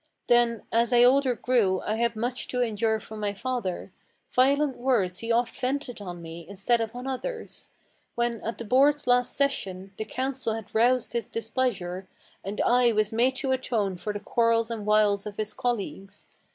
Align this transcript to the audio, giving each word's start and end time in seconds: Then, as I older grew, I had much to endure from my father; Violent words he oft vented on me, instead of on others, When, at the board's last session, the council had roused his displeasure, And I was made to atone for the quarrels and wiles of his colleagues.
Then, 0.25 0.63
as 0.71 0.91
I 0.91 1.03
older 1.03 1.35
grew, 1.35 1.79
I 1.81 1.93
had 1.97 2.15
much 2.15 2.47
to 2.47 2.59
endure 2.63 2.99
from 2.99 3.19
my 3.19 3.35
father; 3.35 3.91
Violent 4.31 4.75
words 4.77 5.19
he 5.19 5.31
oft 5.31 5.55
vented 5.55 6.01
on 6.01 6.23
me, 6.23 6.43
instead 6.49 6.81
of 6.81 6.95
on 6.95 7.05
others, 7.05 7.69
When, 8.15 8.41
at 8.43 8.57
the 8.57 8.65
board's 8.65 9.05
last 9.05 9.35
session, 9.35 9.93
the 9.99 10.05
council 10.05 10.55
had 10.55 10.73
roused 10.73 11.13
his 11.13 11.27
displeasure, 11.27 12.07
And 12.43 12.61
I 12.61 12.91
was 12.93 13.13
made 13.13 13.35
to 13.35 13.51
atone 13.51 13.95
for 13.95 14.11
the 14.11 14.19
quarrels 14.19 14.71
and 14.71 14.87
wiles 14.87 15.27
of 15.27 15.37
his 15.37 15.53
colleagues. 15.53 16.25